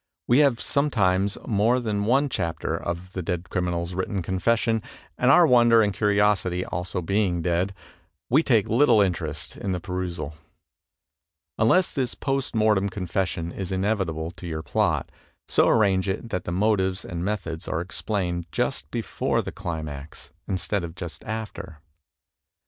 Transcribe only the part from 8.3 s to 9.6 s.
take little interest